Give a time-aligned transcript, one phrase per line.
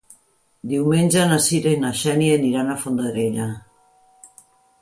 [0.71, 3.47] Diumenge na Cira i na Xènia iran a Fondarella.